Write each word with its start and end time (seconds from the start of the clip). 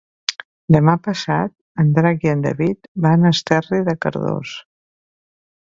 Demà 0.75 0.95
passat 1.07 1.53
en 1.83 1.91
Drac 1.99 2.25
i 2.29 2.33
en 2.33 2.41
David 2.47 2.91
van 3.07 3.29
a 3.29 3.33
Esterri 3.37 3.83
de 3.91 3.99
Cardós. 4.07 4.59